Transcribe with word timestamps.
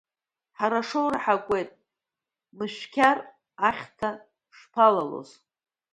Ҳара 0.57 0.79
ашоура 0.83 1.19
ҳакуеит, 1.23 1.69
Мышәқьар 2.57 3.17
ахьҭа 3.67 4.09
шԥалалоз?! 4.57 5.29